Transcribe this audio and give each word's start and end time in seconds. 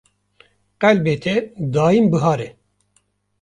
Qelbê 0.81 1.15
te 1.23 1.35
daîm 1.73 2.05
bihar 2.11 2.39
e 2.47 2.49